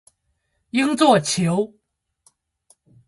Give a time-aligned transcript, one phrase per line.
[0.71, 1.71] 应作虬。